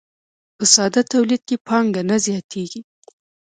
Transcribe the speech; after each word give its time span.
په 0.57 0.63
ساده 0.73 1.01
تولید 1.13 1.41
کې 1.47 1.55
پانګه 1.67 2.01
نه 2.09 2.17
زیاتېږي 2.25 2.81